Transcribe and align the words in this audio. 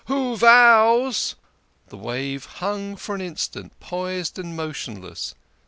"Who 0.07 0.35
vows" 0.35 1.35
The 1.89 1.95
wave 1.97 2.45
hung 2.45 2.97
an 3.07 3.21
instant, 3.21 3.79
poised 3.79 4.39
and 4.39 4.57
motionless. 4.57 5.35